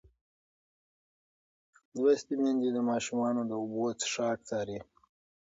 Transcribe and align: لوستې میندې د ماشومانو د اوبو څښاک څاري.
لوستې 1.97 2.35
میندې 2.41 2.69
د 2.75 2.79
ماشومانو 2.89 3.41
د 3.45 3.51
اوبو 3.61 3.85
څښاک 3.99 4.39
څاري. 4.49 4.79